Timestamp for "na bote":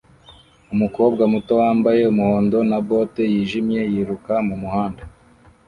2.69-3.23